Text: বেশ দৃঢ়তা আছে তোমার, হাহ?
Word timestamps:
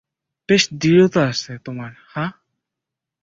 বেশ 0.49 0.63
দৃঢ়তা 0.73 1.21
আছে 1.27 1.53
তোমার, 1.65 1.91
হাহ? 2.07 2.31